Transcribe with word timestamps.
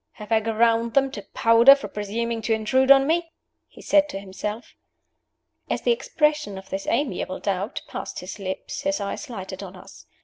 Have 0.13 0.31
I 0.31 0.39
ground 0.39 0.95
them 0.95 1.11
to 1.11 1.21
powder 1.35 1.75
for 1.75 1.87
presuming 1.87 2.41
to 2.41 2.55
intrude 2.55 2.89
on 2.89 3.05
me?" 3.05 3.31
he 3.67 3.83
said 3.83 4.09
to 4.09 4.19
himself. 4.19 4.73
As 5.69 5.83
the 5.83 5.91
expression 5.91 6.57
of 6.57 6.71
this 6.71 6.87
amiable 6.87 7.39
doubt 7.39 7.83
passed 7.87 8.17
his 8.19 8.39
lips 8.39 8.81
his 8.81 8.99
eyes 8.99 9.29
lighted 9.29 9.61
on 9.61 9.75
us. 9.75 10.07